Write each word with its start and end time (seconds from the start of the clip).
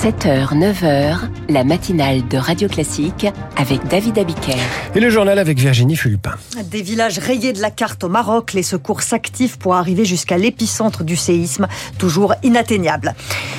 7h, 0.00 0.54
9h, 0.54 1.37
la 1.48 1.64
matinale 1.64 2.26
de 2.28 2.36
Radio 2.36 2.68
Classique 2.68 3.26
avec 3.56 3.86
David 3.88 4.18
Abiker. 4.18 4.56
Et 4.94 5.00
le 5.00 5.08
journal 5.08 5.38
avec 5.38 5.58
Virginie 5.58 5.96
Fulpin. 5.96 6.32
Des 6.70 6.82
villages 6.82 7.18
rayés 7.18 7.52
de 7.52 7.60
la 7.60 7.70
carte 7.70 8.04
au 8.04 8.08
Maroc, 8.08 8.52
les 8.52 8.62
secours 8.62 9.02
s'activent 9.02 9.56
pour 9.56 9.74
arriver 9.74 10.04
jusqu'à 10.04 10.36
l'épicentre 10.36 11.04
du 11.04 11.16
séisme, 11.16 11.66
toujours 11.98 12.34
inatteignable. 12.42 13.14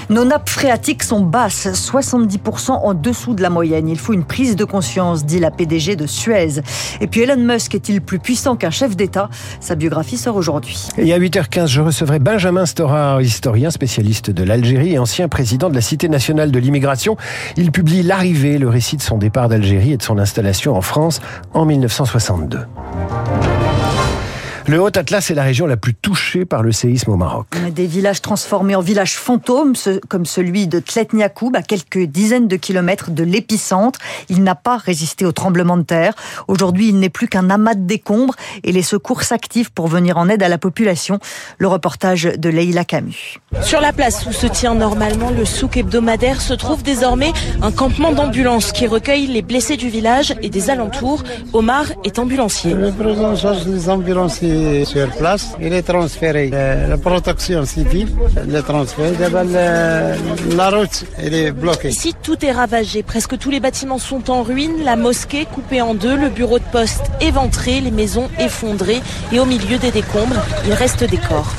Nos 0.10 0.24
nappes 0.24 0.50
phréatiques 0.50 1.04
sont 1.04 1.22
basses, 1.22 1.68
70% 1.68 2.72
en 2.72 2.94
dessous 2.94 3.34
de 3.34 3.42
la 3.42 3.50
moyenne. 3.50 3.88
Il 3.88 3.98
faut 3.98 4.14
une 4.14 4.24
prise 4.24 4.56
de 4.56 4.66
conscience, 4.66 5.26
dit 5.26 5.40
la 5.40 5.52
PDG 5.52 5.96
de 5.96 6.06
Suez. 6.06 6.62
Et 7.02 7.08
puis 7.08 7.22
Elon 7.22 7.38
Musk 7.38 7.76
est-il 7.76 8.02
plus 8.02 8.20
puissant 8.20 8.56
qu'un 8.56 8.72
chef 8.72 8.96
d'État? 8.96 9.30
Sa 9.60 9.76
biographie 9.76 10.18
sort 10.18 10.36
aujourd'hui. 10.36 10.78
Et 10.98 11.14
à 11.14 11.20
8h15, 11.20 11.68
je 11.68 11.82
recevrai 11.82 12.20
Benjamin 12.20 12.66
Stora, 12.66 13.22
historien 13.22 13.72
spécialiste 13.72 14.30
de 14.30 14.44
l'Algérie 14.44 14.94
et 14.94 15.00
ancien 15.00 15.28
président 15.28 15.70
de 15.70 15.76
la 15.76 15.82
Cité 15.82 16.08
nationale 16.08 16.52
de 16.52 16.60
l'immigration. 16.60 17.18
Il 17.58 17.72
publie 17.80 18.04
L'arrivée, 18.04 18.58
le 18.58 18.68
récit 18.68 18.98
de 18.98 19.02
son 19.02 19.18
départ 19.18 19.48
d'Algérie 19.48 19.94
et 19.94 19.98
de 19.98 20.04
son 20.04 20.18
installation 20.18 20.76
en 20.76 20.82
France 20.82 21.22
en 21.54 21.64
1962. 21.64 22.66
Le 24.70 24.80
Haut-Atlas 24.80 25.32
est 25.32 25.34
la 25.34 25.42
région 25.42 25.66
la 25.66 25.78
plus 25.78 25.96
touchée 25.96 26.46
par 26.46 26.62
le 26.62 26.72
séisme 26.72 27.10
au 27.10 27.16
Maroc. 27.16 27.48
Des 27.74 27.88
villages 27.88 28.22
transformés 28.22 28.76
en 28.76 28.82
villages 28.82 29.16
fantômes, 29.16 29.74
comme 30.10 30.28
celui 30.28 30.68
de 30.68 30.80
Tletniakoub, 30.80 31.56
à 31.56 31.64
quelques 31.64 32.04
dizaines 32.04 32.48
de 32.48 32.56
kilomètres 32.56 33.10
de 33.10 33.24
l'épicentre. 33.24 34.00
Il 34.30 34.44
n'a 34.44 34.54
pas 34.54 34.78
résisté 34.78 35.26
au 35.26 35.32
tremblement 35.32 35.76
de 35.76 35.82
terre. 35.82 36.14
Aujourd'hui, 36.48 36.90
il 36.90 37.00
n'est 37.00 37.10
plus 37.10 37.28
qu'un 37.28 37.50
amas 37.50 37.74
de 37.74 37.82
décombres 37.82 38.36
et 38.64 38.72
les 38.72 38.84
secours 38.84 39.24
s'activent 39.24 39.72
pour 39.72 39.88
venir 39.88 40.20
en 40.20 40.30
aide 40.30 40.44
à 40.44 40.50
la 40.50 40.60
population. 40.60 41.18
Le 41.58 41.68
reportage 41.68 42.26
de 42.26 42.50
Leïla 42.50 42.86
Camus. 42.86 43.40
Sur 43.64 43.82
la 43.82 43.92
place 43.92 44.28
où 44.28 44.32
se 44.32 44.46
tient 44.46 44.76
normalement 44.76 45.32
le 45.32 45.46
souk 45.46 45.78
hebdomadaire 45.78 46.42
se 46.42 46.54
trouve 46.54 46.84
désormais 46.84 47.34
un 47.64 47.72
campement 47.72 48.12
d'ambulance 48.12 48.72
qui 48.72 48.86
recueille 48.86 49.26
les 49.26 49.42
blessés 49.42 49.78
du 49.78 49.90
village 49.90 50.36
et 50.44 50.52
des 50.52 50.70
alentours. 50.70 51.24
Omar 51.54 51.86
est 52.04 52.20
ambulancier. 52.20 52.76
Je 52.80 53.20
en 53.20 53.36
charge 53.36 53.90
ambulanciers 53.90 54.59
sur 54.86 55.10
place. 55.12 55.54
Il 55.62 55.74
est 55.74 55.84
transféré. 55.84 56.50
La 56.50 56.98
protection 56.98 57.66
civile, 57.66 58.10
le 58.48 58.62
transfert. 58.62 59.12
La 60.56 60.70
route, 60.70 61.06
est 61.18 61.52
bloquée. 61.52 61.90
Ici, 61.90 62.14
tout 62.22 62.44
est 62.46 62.52
ravagé. 62.52 63.04
Presque 63.04 63.38
tous 63.38 63.50
les 63.50 63.60
bâtiments 63.60 63.98
sont 63.98 64.30
en 64.30 64.44
ruine. 64.44 64.84
La 64.84 64.96
mosquée 64.96 65.46
coupée 65.46 65.82
en 65.82 65.94
deux, 65.94 66.16
le 66.16 66.30
bureau 66.30 66.60
de 66.60 66.70
poste 66.72 67.04
éventré, 67.22 67.82
les 67.82 67.92
maisons 67.92 68.30
effondrées. 68.40 69.02
Et 69.32 69.40
au 69.40 69.46
milieu 69.46 69.78
des 69.78 69.92
décombres, 69.92 70.44
il 70.66 70.74
reste 70.74 71.04
des 71.04 71.18
corps. 71.18 71.54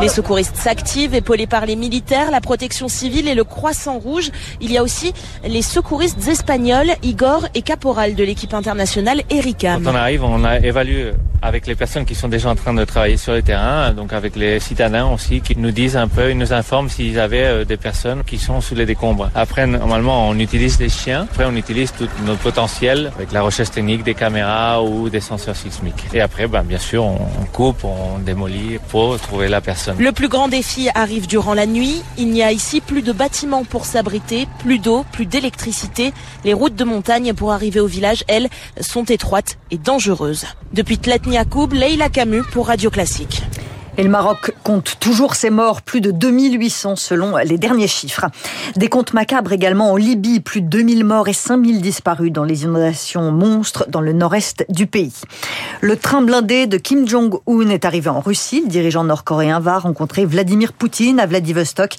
Les 0.00 0.08
secouristes 0.08 0.56
s'activent, 0.56 1.14
épaulés 1.14 1.46
par 1.46 1.66
les 1.66 1.76
militaires, 1.76 2.30
la 2.30 2.40
protection 2.40 2.88
civile 2.88 3.28
et 3.28 3.34
le 3.34 3.44
Croissant 3.44 3.98
Rouge. 3.98 4.30
Il 4.60 4.72
y 4.72 4.78
a 4.78 4.82
aussi 4.82 5.12
les 5.44 5.62
secouristes 5.62 6.26
espagnols, 6.26 6.92
Igor 7.02 7.46
et 7.54 7.62
Caporal 7.62 8.14
de 8.14 8.24
l'équipe 8.24 8.54
internationale 8.54 9.22
Erika. 9.28 9.78
Quand 9.82 9.90
on 9.90 9.94
arrive, 9.94 10.24
on 10.24 10.42
a 10.44 10.58
évalué 10.58 11.12
avec 11.42 11.66
les 11.66 11.74
personnes 11.74 12.04
qui 12.04 12.14
sont 12.14 12.28
déjà 12.28 12.50
en 12.50 12.54
train 12.54 12.74
de 12.74 12.84
travailler 12.84 13.16
sur 13.16 13.32
le 13.32 13.42
terrain, 13.42 13.92
donc 13.92 14.12
avec 14.12 14.36
les 14.36 14.60
citadins 14.60 15.06
aussi, 15.06 15.40
qui 15.40 15.56
nous 15.56 15.70
disent 15.70 15.96
un 15.96 16.08
peu, 16.08 16.30
ils 16.30 16.36
nous 16.36 16.52
informent 16.52 16.88
s'ils 16.90 17.18
avaient 17.18 17.44
euh, 17.44 17.64
des 17.64 17.78
personnes 17.78 18.24
qui 18.24 18.38
sont 18.38 18.60
sous 18.60 18.74
les 18.74 18.84
décombres. 18.84 19.30
Après, 19.34 19.66
normalement, 19.66 20.28
on 20.28 20.38
utilise 20.38 20.76
des 20.76 20.90
chiens. 20.90 21.22
Après, 21.30 21.46
on 21.46 21.56
utilise 21.56 21.92
tout 21.92 22.08
notre 22.26 22.40
potentiel 22.40 23.10
avec 23.16 23.32
la 23.32 23.42
recherche 23.42 23.70
technique, 23.70 24.02
des 24.02 24.14
caméras 24.14 24.82
ou 24.82 25.08
des 25.08 25.20
senseurs 25.20 25.56
sismiques. 25.56 26.04
Et 26.12 26.20
après, 26.20 26.46
ben, 26.46 26.62
bien 26.62 26.78
sûr, 26.78 27.04
on 27.04 27.18
coupe, 27.52 27.84
on 27.84 28.18
démolit 28.18 28.78
pour 28.88 29.18
trouver 29.18 29.48
la 29.48 29.60
personne. 29.60 29.79
Le 29.98 30.12
plus 30.12 30.28
grand 30.28 30.48
défi 30.48 30.88
arrive 30.94 31.26
durant 31.26 31.54
la 31.54 31.66
nuit. 31.66 32.02
Il 32.18 32.30
n'y 32.30 32.42
a 32.42 32.52
ici 32.52 32.80
plus 32.80 33.02
de 33.02 33.12
bâtiments 33.12 33.64
pour 33.64 33.86
s'abriter, 33.86 34.46
plus 34.58 34.78
d'eau, 34.78 35.04
plus 35.12 35.26
d'électricité. 35.26 36.12
Les 36.44 36.54
routes 36.54 36.74
de 36.74 36.84
montagne 36.84 37.32
pour 37.34 37.52
arriver 37.52 37.80
au 37.80 37.86
village, 37.86 38.24
elles, 38.28 38.48
sont 38.80 39.04
étroites 39.04 39.58
et 39.70 39.78
dangereuses. 39.78 40.46
Depuis 40.72 40.98
Tletniakoub, 40.98 41.72
Leila 41.72 42.08
Camus 42.08 42.42
pour 42.52 42.66
Radio 42.66 42.90
Classique. 42.90 43.42
Et 43.98 44.02
le 44.02 44.08
Maroc 44.08 44.52
compte 44.62 44.96
toujours 45.00 45.34
ses 45.34 45.50
morts, 45.50 45.82
plus 45.82 46.00
de 46.00 46.10
2800 46.10 46.96
selon 46.96 47.36
les 47.38 47.58
derniers 47.58 47.88
chiffres. 47.88 48.26
Des 48.76 48.88
comptes 48.88 49.12
macabres 49.12 49.52
également 49.52 49.92
en 49.92 49.96
Libye, 49.96 50.40
plus 50.40 50.62
de 50.62 50.68
2000 50.68 51.04
morts 51.04 51.28
et 51.28 51.32
5000 51.32 51.80
disparus 51.80 52.32
dans 52.32 52.44
les 52.44 52.62
inondations 52.62 53.30
monstres 53.30 53.86
dans 53.88 54.00
le 54.00 54.12
nord-est 54.12 54.64
du 54.68 54.86
pays. 54.86 55.12
Le 55.80 55.96
train 55.96 56.22
blindé 56.22 56.66
de 56.66 56.76
Kim 56.76 57.06
Jong-un 57.06 57.68
est 57.68 57.84
arrivé 57.84 58.08
en 58.08 58.20
Russie. 58.20 58.62
Le 58.64 58.70
dirigeant 58.70 59.04
nord-coréen 59.04 59.60
va 59.60 59.78
rencontrer 59.78 60.24
Vladimir 60.24 60.72
Poutine 60.72 61.20
à 61.20 61.26
Vladivostok. 61.26 61.96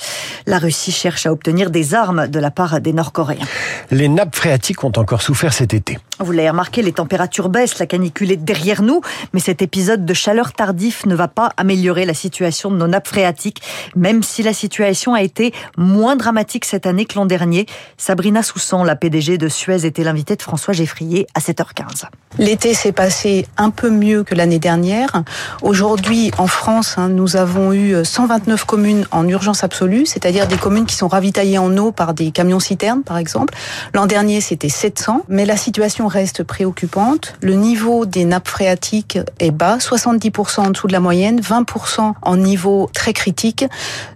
La 0.48 0.60
Russie 0.60 0.92
cherche 0.92 1.26
à 1.26 1.32
obtenir 1.32 1.72
des 1.72 1.94
armes 1.94 2.28
de 2.28 2.40
la 2.40 2.52
part 2.52 2.82
des 2.82 2.94
Nord-Coréens. 2.94 3.46
Les 3.92 4.08
nappes 4.08 4.36
phréatiques 4.36 4.84
ont 4.84 4.94
encore 4.96 5.22
souffert 5.22 5.54
cet 5.54 5.74
été. 5.74 6.00
Vous 6.24 6.32
l'avez 6.32 6.52
remarqué, 6.52 6.84
les 6.84 6.92
températures 6.92 7.50
baissent, 7.50 7.80
la 7.80 7.88
canicule 7.88 8.32
est 8.32 8.38
derrière 8.38 8.84
nous, 8.84 9.02
mais 9.34 9.40
cet 9.40 9.64
épisode 9.64 10.06
de 10.06 10.14
chaleur 10.14 10.54
tardif 10.54 11.06
ne 11.08 11.16
va 11.16 11.28
pas 11.28 11.52
améliorer 11.58 12.06
la 12.06 12.14
situation 12.14 12.70
de 12.70 12.76
nos 12.76 12.88
nappes 12.88 13.08
phréatiques, 13.08 13.62
même 13.96 14.22
si 14.22 14.44
la 14.44 14.54
situation 14.54 15.16
a 15.16 15.24
été 15.24 15.52
moins 15.78 16.16
dramatique 16.16 16.66
cette 16.66 16.86
année 16.86 17.06
que 17.06 17.16
l'an 17.16 17.26
dernier. 17.26 17.66
Sabrina 17.98 18.44
Soussan, 18.44 18.84
la 18.84 18.96
PDG 18.96 19.40
de 19.40 19.48
Suez, 19.48 19.86
était 19.86 20.04
l'invitée 20.04 20.36
de 20.36 20.42
François 20.44 20.74
Geffrier 20.74 21.26
à 21.34 21.40
7h15. 21.40 22.06
L'été 22.38 22.74
s'est 22.74 22.92
passé 22.92 23.48
un 23.58 23.72
peu 23.72 23.90
mieux 23.90 24.24
que 24.24 24.36
l'année 24.36 24.60
dernière. 24.60 25.24
Aujourd'hui, 25.62 26.32
en 26.38 26.48
France, 26.48 26.98
hein, 26.98 27.10
nous 27.10 27.36
avons 27.36 27.74
eu 27.74 28.06
129 28.06 28.66
communes 28.66 29.06
en 29.12 29.28
urgence 29.28 29.64
absolue, 29.64 30.06
c'est-à-dire 30.06 30.48
des 30.48 30.58
communes 30.58 30.86
qui 30.86 30.96
sont 30.96 31.08
ravitaillées 31.08 31.58
en 31.58 31.76
eau 31.78 31.92
par 31.92 32.14
des 32.14 32.32
camions-citernes, 32.32 33.04
par 33.04 33.18
exemple. 33.18 33.54
L'an 33.94 34.06
dernier, 34.06 34.40
c'était 34.40 34.70
700, 34.70 35.24
mais 35.28 35.46
la 35.46 35.58
situation 35.58 36.11
reste 36.12 36.44
préoccupante. 36.44 37.36
Le 37.42 37.54
niveau 37.54 38.06
des 38.06 38.26
nappes 38.26 38.48
phréatiques 38.48 39.18
est 39.40 39.52
bas, 39.52 39.78
70% 39.78 40.62
en 40.62 40.70
dessous 40.70 40.88
de 40.88 40.94
la 40.94 41.00
moyenne, 41.00 41.40
20% 41.40 42.14
en 42.22 42.38
niveau 42.38 42.90
très 42.94 43.14
critique. 43.14 43.66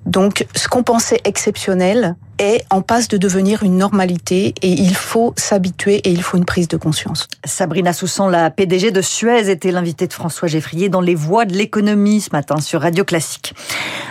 Donc, 0.06 0.45
ce 0.56 0.67
qu'on 0.67 0.83
pensait 0.83 1.22
exceptionnel 1.23 2.16
est 2.38 2.66
en 2.69 2.81
passe 2.81 3.07
de 3.07 3.18
devenir 3.18 3.63
une 3.63 3.78
normalité 3.78 4.53
et 4.62 4.69
il 4.72 4.96
faut 4.96 5.34
s'habituer 5.38 5.96
et 5.97 6.12
il 6.12 6.22
faut 6.22 6.38
une 6.38 6.46
prise 6.46 6.68
de 6.68 6.78
conscience. 6.78 7.28
Sabrina 7.44 7.94
Soussan, 7.94 8.29
la 8.29 8.50
PDG 8.50 8.91
de 8.91 9.01
Suez, 9.01 9.50
était 9.50 9.72
l'invitée 9.72 10.07
de 10.07 10.13
François 10.13 10.47
Geffrier 10.47 10.90
dans 10.90 11.01
les 11.01 11.16
voies 11.16 11.45
de 11.45 11.53
l'économie 11.53 12.22
ce 12.22 12.29
matin 12.31 12.59
sur 12.59 12.81
Radio 12.81 13.03
Classique. 13.03 13.53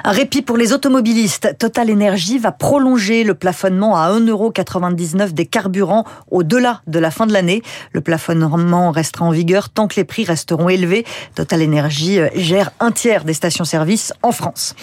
Un 0.04 0.12
répit 0.12 0.42
pour 0.42 0.56
les 0.56 0.72
automobilistes. 0.72 1.56
Total 1.58 1.90
Energy 1.90 2.38
va 2.38 2.52
prolonger 2.52 3.24
le 3.24 3.34
plafonnement 3.34 3.96
à 3.96 4.10
1,99€ 4.10 5.32
des 5.32 5.46
carburants 5.46 6.04
au-delà 6.30 6.82
de 6.86 6.98
la 6.98 7.10
fin 7.10 7.26
de 7.26 7.32
l'année. 7.32 7.62
Le 7.92 8.00
plafonnement 8.00 8.90
restera 8.90 9.24
en 9.24 9.30
vigueur 9.30 9.70
tant 9.70 9.88
que 9.88 9.96
les 9.96 10.04
prix 10.04 10.24
resteront 10.24 10.68
élevés. 10.68 11.04
Total 11.34 11.62
Energy 11.62 12.18
euh, 12.18 12.28
gère 12.34 12.70
un 12.80 12.92
tiers 12.92 13.24
des 13.24 13.34
stations-service 13.34 14.12
en 14.22 14.32
France. 14.32 14.74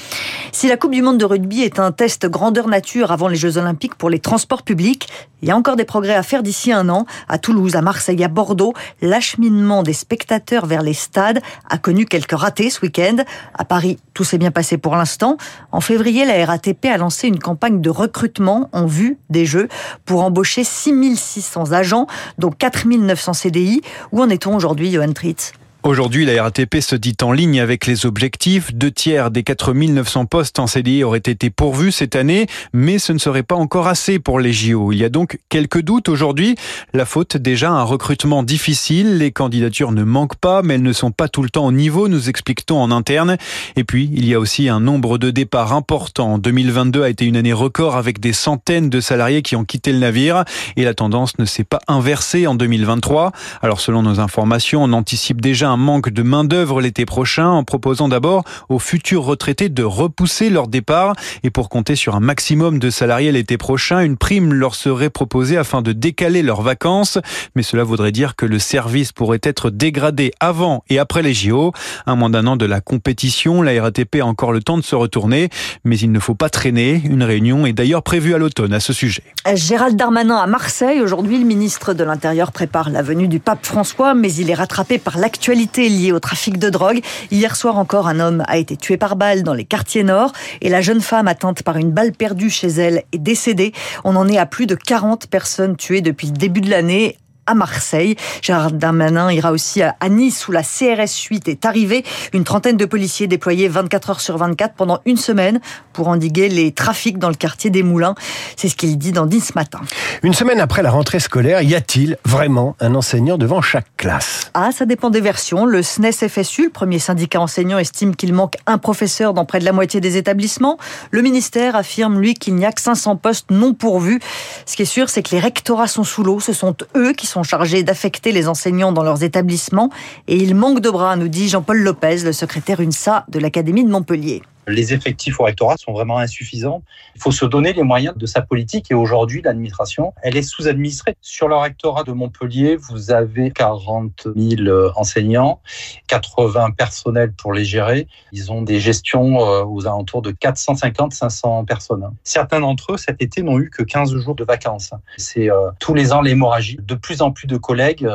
Si 0.61 0.67
la 0.67 0.77
Coupe 0.77 0.91
du 0.91 1.01
Monde 1.01 1.17
de 1.17 1.25
rugby 1.25 1.63
est 1.63 1.79
un 1.79 1.91
test 1.91 2.27
grandeur 2.27 2.67
nature 2.67 3.11
avant 3.11 3.27
les 3.27 3.35
Jeux 3.35 3.57
Olympiques 3.57 3.95
pour 3.95 4.11
les 4.11 4.19
transports 4.19 4.61
publics, 4.61 5.07
il 5.41 5.47
y 5.47 5.51
a 5.51 5.57
encore 5.57 5.75
des 5.75 5.85
progrès 5.85 6.13
à 6.13 6.21
faire 6.21 6.43
d'ici 6.43 6.71
un 6.71 6.87
an. 6.89 7.07
À 7.27 7.39
Toulouse, 7.39 7.75
à 7.75 7.81
Marseille, 7.81 8.23
à 8.23 8.27
Bordeaux, 8.27 8.75
l'acheminement 9.01 9.81
des 9.81 9.93
spectateurs 9.93 10.67
vers 10.67 10.83
les 10.83 10.93
stades 10.93 11.41
a 11.67 11.79
connu 11.79 12.05
quelques 12.05 12.33
ratés 12.33 12.69
ce 12.69 12.79
week-end. 12.81 13.23
À 13.55 13.65
Paris, 13.65 13.97
tout 14.13 14.23
s'est 14.23 14.37
bien 14.37 14.51
passé 14.51 14.77
pour 14.77 14.95
l'instant. 14.95 15.37
En 15.71 15.81
février, 15.81 16.25
la 16.25 16.45
RATP 16.45 16.85
a 16.85 16.97
lancé 16.97 17.27
une 17.27 17.39
campagne 17.39 17.81
de 17.81 17.89
recrutement 17.89 18.69
en 18.71 18.85
vue 18.85 19.17
des 19.31 19.47
Jeux 19.47 19.67
pour 20.05 20.23
embaucher 20.23 20.63
6600 20.63 21.71
agents, 21.71 22.05
dont 22.37 22.51
4900 22.51 23.33
CDI. 23.33 23.81
Où 24.11 24.21
en 24.21 24.29
est-on 24.29 24.55
aujourd'hui, 24.55 24.91
Johan 24.91 25.13
Tritz? 25.13 25.53
Aujourd'hui, 25.83 26.25
la 26.25 26.43
RATP 26.43 26.79
se 26.79 26.95
dit 26.95 27.15
en 27.23 27.31
ligne 27.31 27.59
avec 27.59 27.87
les 27.87 28.05
objectifs. 28.05 28.71
Deux 28.71 28.91
tiers 28.91 29.31
des 29.31 29.41
4900 29.41 30.27
postes 30.27 30.59
en 30.59 30.67
CDI 30.67 31.03
auraient 31.03 31.17
été 31.17 31.49
pourvus 31.49 31.91
cette 31.91 32.15
année, 32.15 32.45
mais 32.71 32.99
ce 32.99 33.13
ne 33.13 33.17
serait 33.17 33.41
pas 33.41 33.55
encore 33.55 33.87
assez 33.87 34.19
pour 34.19 34.39
les 34.39 34.53
JO. 34.53 34.91
Il 34.91 34.99
y 34.99 35.03
a 35.03 35.09
donc 35.09 35.39
quelques 35.49 35.81
doutes 35.81 36.07
aujourd'hui. 36.07 36.55
La 36.93 37.05
faute 37.05 37.35
déjà 37.35 37.71
un 37.71 37.81
recrutement 37.81 38.43
difficile. 38.43 39.17
Les 39.17 39.31
candidatures 39.31 39.91
ne 39.91 40.03
manquent 40.03 40.35
pas, 40.35 40.61
mais 40.61 40.75
elles 40.75 40.83
ne 40.83 40.93
sont 40.93 41.09
pas 41.09 41.27
tout 41.27 41.41
le 41.41 41.49
temps 41.49 41.65
au 41.65 41.71
niveau, 41.71 42.07
nous 42.07 42.29
explique-t-on 42.29 42.79
en 42.79 42.91
interne. 42.91 43.37
Et 43.75 43.83
puis, 43.83 44.07
il 44.13 44.27
y 44.27 44.35
a 44.35 44.39
aussi 44.39 44.69
un 44.69 44.81
nombre 44.81 45.17
de 45.17 45.31
départs 45.31 45.73
important. 45.73 46.37
2022 46.37 47.01
a 47.01 47.09
été 47.09 47.25
une 47.25 47.37
année 47.37 47.53
record 47.53 47.95
avec 47.95 48.19
des 48.19 48.33
centaines 48.33 48.91
de 48.91 49.01
salariés 49.01 49.41
qui 49.41 49.55
ont 49.55 49.65
quitté 49.65 49.91
le 49.93 49.97
navire 49.97 50.45
et 50.77 50.83
la 50.83 50.93
tendance 50.93 51.39
ne 51.39 51.45
s'est 51.45 51.63
pas 51.63 51.79
inversée 51.87 52.45
en 52.45 52.53
2023. 52.53 53.31
Alors, 53.63 53.81
selon 53.81 54.03
nos 54.03 54.19
informations, 54.19 54.83
on 54.83 54.93
anticipe 54.93 55.41
déjà 55.41 55.70
un 55.71 55.77
manque 55.77 56.09
de 56.09 56.21
main-d'œuvre 56.21 56.81
l'été 56.81 57.05
prochain 57.05 57.47
en 57.47 57.63
proposant 57.63 58.09
d'abord 58.09 58.43
aux 58.67 58.77
futurs 58.77 59.23
retraités 59.23 59.69
de 59.69 59.83
repousser 59.83 60.49
leur 60.49 60.67
départ. 60.67 61.15
Et 61.43 61.49
pour 61.49 61.69
compter 61.69 61.95
sur 61.95 62.15
un 62.15 62.19
maximum 62.19 62.77
de 62.77 62.89
salariés 62.89 63.31
l'été 63.31 63.57
prochain, 63.57 64.01
une 64.01 64.17
prime 64.17 64.53
leur 64.53 64.75
serait 64.75 65.09
proposée 65.09 65.57
afin 65.57 65.81
de 65.81 65.93
décaler 65.93 66.43
leurs 66.43 66.61
vacances. 66.61 67.19
Mais 67.55 67.63
cela 67.63 67.85
voudrait 67.85 68.11
dire 68.11 68.35
que 68.35 68.45
le 68.45 68.59
service 68.59 69.13
pourrait 69.13 69.39
être 69.43 69.69
dégradé 69.69 70.31
avant 70.41 70.83
et 70.89 70.99
après 70.99 71.21
les 71.21 71.33
JO. 71.33 71.71
Un 72.05 72.15
moins 72.15 72.29
d'un 72.29 72.47
an 72.47 72.57
de 72.57 72.65
la 72.65 72.81
compétition, 72.81 73.61
la 73.61 73.81
RATP 73.81 74.17
a 74.21 74.25
encore 74.25 74.51
le 74.51 74.61
temps 74.61 74.77
de 74.77 74.83
se 74.83 74.95
retourner. 74.95 75.49
Mais 75.85 75.97
il 75.97 76.11
ne 76.11 76.19
faut 76.19 76.35
pas 76.35 76.49
traîner. 76.49 77.01
Une 77.05 77.23
réunion 77.23 77.65
est 77.65 77.73
d'ailleurs 77.73 78.03
prévue 78.03 78.35
à 78.35 78.37
l'automne 78.37 78.73
à 78.73 78.81
ce 78.81 78.91
sujet. 78.91 79.23
Gérald 79.53 79.95
Darmanin 79.95 80.35
à 80.35 80.47
Marseille. 80.47 80.99
Aujourd'hui, 80.99 81.37
le 81.37 81.45
ministre 81.45 81.93
de 81.93 82.03
l'Intérieur 82.03 82.51
prépare 82.51 82.89
la 82.89 83.01
venue 83.01 83.29
du 83.29 83.39
pape 83.39 83.65
François, 83.65 84.13
mais 84.13 84.33
il 84.33 84.49
est 84.49 84.55
rattrapé 84.55 84.97
par 84.97 85.17
l'actualité 85.17 85.60
liée 85.77 86.11
au 86.11 86.19
trafic 86.19 86.57
de 86.57 86.69
drogue. 86.69 87.01
Hier 87.31 87.55
soir 87.55 87.77
encore, 87.77 88.07
un 88.07 88.19
homme 88.19 88.43
a 88.47 88.57
été 88.57 88.75
tué 88.77 88.97
par 88.97 89.15
balle 89.15 89.43
dans 89.43 89.53
les 89.53 89.65
quartiers 89.65 90.03
nord 90.03 90.33
et 90.61 90.69
la 90.69 90.81
jeune 90.81 91.01
femme 91.01 91.27
atteinte 91.27 91.63
par 91.63 91.77
une 91.77 91.91
balle 91.91 92.11
perdue 92.11 92.49
chez 92.49 92.67
elle 92.67 93.03
est 93.11 93.17
décédée. 93.17 93.73
On 94.03 94.15
en 94.15 94.27
est 94.27 94.37
à 94.37 94.45
plus 94.45 94.65
de 94.65 94.75
40 94.75 95.27
personnes 95.27 95.75
tuées 95.75 96.01
depuis 96.01 96.27
le 96.27 96.33
début 96.33 96.61
de 96.61 96.69
l'année 96.69 97.17
à 97.51 97.53
Marseille. 97.53 98.15
Gérard 98.41 98.71
Darmanin 98.71 99.31
ira 99.31 99.51
aussi 99.51 99.81
à 99.81 99.95
Nice 100.09 100.47
où 100.47 100.51
la 100.51 100.63
CRS 100.63 101.27
8 101.29 101.49
est 101.49 101.65
arrivée. 101.65 102.03
Une 102.33 102.45
trentaine 102.45 102.77
de 102.77 102.85
policiers 102.85 103.27
déployés 103.27 103.67
24 103.67 104.09
heures 104.09 104.21
sur 104.21 104.37
24 104.37 104.73
pendant 104.73 104.99
une 105.05 105.17
semaine 105.17 105.59
pour 105.91 106.07
endiguer 106.07 106.47
les 106.47 106.71
trafics 106.71 107.19
dans 107.19 107.27
le 107.27 107.35
quartier 107.35 107.69
des 107.69 107.83
Moulins. 107.83 108.15
C'est 108.55 108.69
ce 108.69 108.75
qu'il 108.75 108.97
dit 108.97 109.11
dans 109.11 109.25
10 109.25 109.55
matin. 109.55 109.81
Une 110.23 110.33
semaine 110.33 110.59
après 110.61 110.81
la 110.81 110.91
rentrée 110.91 111.19
scolaire, 111.19 111.61
y 111.61 111.75
a-t-il 111.75 112.17
vraiment 112.25 112.75
un 112.79 112.95
enseignant 112.95 113.37
devant 113.37 113.61
chaque 113.61 113.87
classe? 113.97 114.49
Ah, 114.53 114.71
ça 114.71 114.85
dépend 114.85 115.09
des 115.09 115.21
versions. 115.21 115.65
Le 115.65 115.83
SNES 115.83 116.29
FSU, 116.29 116.65
le 116.65 116.69
premier 116.69 116.99
syndicat 116.99 117.41
enseignant, 117.41 117.79
estime 117.79 118.15
qu'il 118.15 118.33
manque 118.33 118.55
un 118.65 118.77
professeur 118.77 119.33
dans 119.33 119.43
près 119.43 119.59
de 119.59 119.65
la 119.65 119.73
moitié 119.73 119.99
des 119.99 120.15
établissements. 120.15 120.77
Le 121.11 121.21
ministère 121.21 121.75
affirme, 121.75 122.19
lui, 122.19 122.33
qu'il 122.33 122.55
n'y 122.55 122.65
a 122.65 122.71
que 122.71 122.81
500 122.81 123.17
postes 123.17 123.51
non 123.51 123.73
pourvus. 123.73 124.21
Ce 124.65 124.77
qui 124.77 124.83
est 124.83 124.85
sûr, 124.85 125.09
c'est 125.09 125.21
que 125.21 125.35
les 125.35 125.41
rectorats 125.41 125.87
sont 125.87 126.05
sous 126.05 126.23
l'eau. 126.23 126.39
Ce 126.39 126.53
sont 126.53 126.75
eux 126.95 127.13
qui 127.13 127.27
sont 127.27 127.40
chargés 127.43 127.83
d'affecter 127.83 128.31
les 128.31 128.47
enseignants 128.47 128.91
dans 128.91 129.03
leurs 129.03 129.23
établissements 129.23 129.89
et 130.27 130.35
il 130.35 130.55
manque 130.55 130.79
de 130.79 130.89
bras, 130.89 131.15
nous 131.15 131.27
dit 131.27 131.49
Jean-Paul 131.49 131.79
Lopez, 131.81 132.17
le 132.23 132.33
secrétaire 132.33 132.79
UNSA 132.79 133.25
de 133.29 133.39
l'Académie 133.39 133.83
de 133.83 133.89
Montpellier 133.89 134.41
les 134.67 134.93
effectifs 134.93 135.39
au 135.39 135.43
rectorat 135.43 135.75
sont 135.77 135.93
vraiment 135.93 136.17
insuffisants. 136.19 136.83
Il 137.15 137.21
faut 137.21 137.31
se 137.31 137.45
donner 137.45 137.73
les 137.73 137.83
moyens 137.83 138.15
de 138.15 138.25
sa 138.25 138.41
politique 138.41 138.91
et 138.91 138.93
aujourd'hui, 138.93 139.41
l'administration, 139.41 140.13
elle 140.21 140.37
est 140.37 140.43
sous-administrée. 140.43 141.15
Sur 141.21 141.47
le 141.47 141.55
rectorat 141.55 142.03
de 142.03 142.11
Montpellier, 142.11 142.75
vous 142.75 143.11
avez 143.11 143.51
40 143.51 144.27
000 144.35 144.61
euh, 144.61 144.91
enseignants, 144.95 145.59
80 146.07 146.71
personnels 146.71 147.33
pour 147.33 147.53
les 147.53 147.65
gérer. 147.65 148.07
Ils 148.31 148.51
ont 148.51 148.61
des 148.61 148.79
gestions 148.79 149.41
euh, 149.41 149.63
aux 149.63 149.87
alentours 149.87 150.21
de 150.21 150.31
450-500 150.31 151.65
personnes. 151.65 152.09
Certains 152.23 152.59
d'entre 152.59 152.93
eux, 152.93 152.97
cet 152.97 153.21
été, 153.21 153.41
n'ont 153.41 153.59
eu 153.59 153.69
que 153.69 153.83
15 153.83 154.15
jours 154.17 154.35
de 154.35 154.43
vacances. 154.43 154.91
C'est 155.17 155.49
euh, 155.49 155.71
tous 155.79 155.93
les 155.93 156.13
ans 156.13 156.21
l'hémorragie. 156.21 156.77
De 156.81 156.95
plus 156.95 157.21
en 157.21 157.31
plus 157.31 157.47
de 157.47 157.57
collègues 157.57 158.07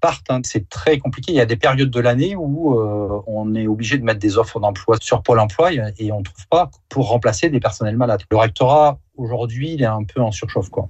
partent. 0.00 0.30
Hein. 0.30 0.40
C'est 0.44 0.68
très 0.68 0.98
compliqué. 0.98 1.32
Il 1.32 1.36
y 1.36 1.40
a 1.40 1.46
des 1.46 1.56
périodes 1.56 1.90
de 1.90 2.00
l'année 2.00 2.36
où 2.36 2.78
on 3.26 3.54
est 3.54 3.66
obligé 3.66 3.98
de 3.98 4.04
mettre 4.04 4.20
des 4.20 4.38
offres 4.38 4.60
d'emploi 4.60 4.96
sur 5.00 5.22
Pôle 5.22 5.37
emploi 5.38 5.72
et 5.72 6.12
on 6.12 6.18
ne 6.20 6.24
trouve 6.24 6.48
pas 6.48 6.70
pour 6.88 7.08
remplacer 7.08 7.48
des 7.50 7.60
personnels 7.60 7.96
malades. 7.96 8.22
Le 8.30 8.36
rectorat, 8.36 8.98
aujourd'hui, 9.16 9.72
il 9.74 9.82
est 9.82 9.86
un 9.86 10.04
peu 10.04 10.20
en 10.20 10.30
surchauffe. 10.30 10.70
Quoi. 10.70 10.88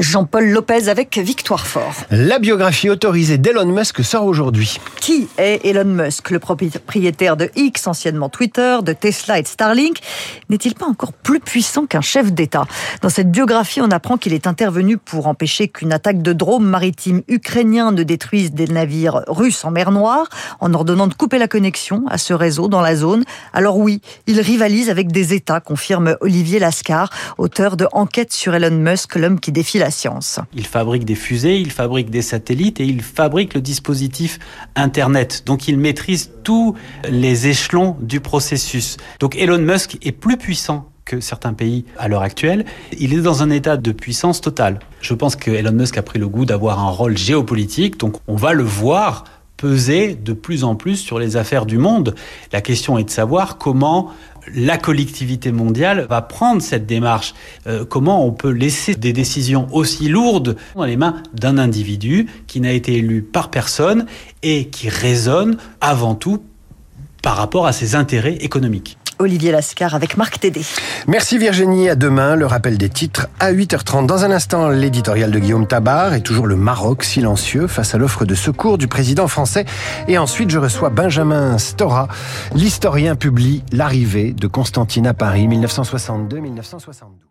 Jean-Paul 0.00 0.48
Lopez 0.48 0.88
avec 0.88 1.18
Victoire 1.18 1.66
Fort. 1.66 1.94
La 2.10 2.38
biographie 2.38 2.88
autorisée 2.88 3.36
d'Elon 3.36 3.66
Musk 3.66 4.02
sort 4.02 4.24
aujourd'hui. 4.24 4.78
Qui 5.00 5.28
est 5.36 5.64
Elon 5.64 5.84
Musk, 5.84 6.30
le 6.30 6.38
propriétaire 6.38 7.36
de 7.36 7.50
X, 7.54 7.86
anciennement 7.86 8.30
Twitter, 8.30 8.78
de 8.82 8.92
Tesla 8.94 9.38
et 9.38 9.42
de 9.42 9.48
Starlink 9.48 9.98
N'est-il 10.48 10.74
pas 10.74 10.86
encore 10.86 11.12
plus 11.12 11.40
puissant 11.40 11.84
qu'un 11.86 12.00
chef 12.00 12.32
d'État? 12.32 12.64
Dans 13.02 13.10
cette 13.10 13.30
biographie, 13.30 13.80
on 13.82 13.90
apprend 13.90 14.16
qu'il 14.16 14.32
est 14.32 14.46
intervenu 14.46 14.96
pour 14.96 15.26
empêcher 15.26 15.68
qu'une 15.68 15.92
attaque 15.92 16.22
de 16.22 16.32
drone 16.32 16.64
maritime 16.64 17.22
ukrainien 17.28 17.92
ne 17.92 18.02
détruise 18.02 18.52
des 18.52 18.66
navires 18.66 19.22
russes 19.26 19.64
en 19.64 19.70
mer 19.70 19.90
Noire, 19.90 20.28
en 20.60 20.72
ordonnant 20.72 21.08
de 21.08 21.14
couper 21.14 21.38
la 21.38 21.48
connexion 21.48 22.04
à 22.08 22.16
ce 22.16 22.32
réseau 22.32 22.68
dans 22.68 22.80
la 22.80 22.96
zone. 22.96 23.24
Alors 23.52 23.76
oui, 23.76 24.00
il 24.26 24.40
rivalise 24.40 24.88
avec 24.88 25.12
des 25.12 25.34
États, 25.34 25.60
confirme 25.60 26.16
Olivier 26.20 26.58
Lascar, 26.58 27.10
auteur 27.38 27.76
de 27.76 27.86
Enquête 27.92 28.32
sur 28.32 28.54
Elon 28.54 28.76
Musk, 28.76 29.16
l'homme 29.16 29.40
qui 29.40 29.52
défie 29.52 29.78
Il 30.54 30.66
fabrique 30.66 31.04
des 31.04 31.14
fusées, 31.14 31.58
il 31.58 31.70
fabrique 31.70 32.10
des 32.10 32.22
satellites 32.22 32.80
et 32.80 32.84
il 32.84 33.02
fabrique 33.02 33.54
le 33.54 33.60
dispositif 33.60 34.38
Internet. 34.76 35.42
Donc 35.46 35.68
il 35.68 35.78
maîtrise 35.78 36.30
tous 36.44 36.74
les 37.08 37.48
échelons 37.48 37.96
du 38.00 38.20
processus. 38.20 38.96
Donc 39.18 39.36
Elon 39.36 39.58
Musk 39.58 39.98
est 40.02 40.12
plus 40.12 40.36
puissant 40.36 40.90
que 41.04 41.20
certains 41.20 41.54
pays 41.54 41.84
à 41.98 42.06
l'heure 42.08 42.22
actuelle. 42.22 42.64
Il 42.98 43.12
est 43.14 43.20
dans 43.20 43.42
un 43.42 43.50
état 43.50 43.76
de 43.76 43.92
puissance 43.92 44.40
totale. 44.40 44.78
Je 45.00 45.14
pense 45.14 45.34
que 45.34 45.50
Elon 45.50 45.72
Musk 45.72 45.98
a 45.98 46.02
pris 46.02 46.18
le 46.18 46.28
goût 46.28 46.44
d'avoir 46.44 46.78
un 46.78 46.90
rôle 46.90 47.18
géopolitique, 47.18 47.98
donc 47.98 48.16
on 48.28 48.36
va 48.36 48.52
le 48.52 48.62
voir 48.62 49.24
peser 49.60 50.14
de 50.14 50.32
plus 50.32 50.64
en 50.64 50.74
plus 50.74 50.96
sur 50.96 51.18
les 51.18 51.36
affaires 51.36 51.66
du 51.66 51.76
monde. 51.76 52.14
La 52.50 52.62
question 52.62 52.96
est 52.96 53.04
de 53.04 53.10
savoir 53.10 53.58
comment 53.58 54.10
la 54.54 54.78
collectivité 54.78 55.52
mondiale 55.52 56.06
va 56.08 56.22
prendre 56.22 56.62
cette 56.62 56.86
démarche. 56.86 57.34
Euh, 57.66 57.84
comment 57.84 58.24
on 58.24 58.32
peut 58.32 58.50
laisser 58.50 58.94
des 58.94 59.12
décisions 59.12 59.68
aussi 59.72 60.08
lourdes 60.08 60.56
dans 60.74 60.84
les 60.84 60.96
mains 60.96 61.22
d'un 61.34 61.58
individu 61.58 62.26
qui 62.46 62.62
n'a 62.62 62.72
été 62.72 62.94
élu 62.94 63.20
par 63.20 63.50
personne 63.50 64.06
et 64.42 64.68
qui 64.68 64.88
raisonne 64.88 65.58
avant 65.82 66.14
tout 66.14 66.42
par 67.22 67.36
rapport 67.36 67.66
à 67.66 67.72
ses 67.72 67.94
intérêts 67.96 68.36
économiques. 68.36 68.96
Olivier 69.20 69.52
Lascar 69.52 69.94
avec 69.94 70.16
Marc 70.16 70.40
Tédé. 70.40 70.62
Merci 71.06 71.38
Virginie, 71.38 71.88
à 71.88 71.94
demain, 71.94 72.34
le 72.34 72.46
rappel 72.46 72.78
des 72.78 72.88
titres 72.88 73.28
à 73.38 73.52
8h30. 73.52 74.06
Dans 74.06 74.24
un 74.24 74.30
instant, 74.30 74.68
l'éditorial 74.68 75.30
de 75.30 75.38
Guillaume 75.38 75.66
Tabar 75.66 76.14
et 76.14 76.22
toujours 76.22 76.46
le 76.46 76.56
Maroc 76.56 77.04
silencieux 77.04 77.66
face 77.66 77.94
à 77.94 77.98
l'offre 77.98 78.24
de 78.24 78.34
secours 78.34 78.78
du 78.78 78.88
président 78.88 79.28
français. 79.28 79.66
Et 80.08 80.18
ensuite, 80.18 80.50
je 80.50 80.58
reçois 80.58 80.88
Benjamin 80.90 81.58
Stora. 81.58 82.08
L'historien 82.54 83.14
publie 83.14 83.62
L'arrivée 83.72 84.32
de 84.32 84.46
Constantine 84.46 85.06
à 85.06 85.14
Paris, 85.14 85.46
1962-1972. 85.48 87.29